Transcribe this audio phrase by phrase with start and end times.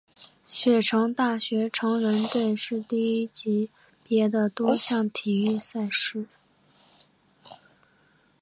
[0.47, 2.55] 雪城大学橙人队
[2.89, 3.69] 第一级
[4.03, 6.25] 别的多项体育赛事。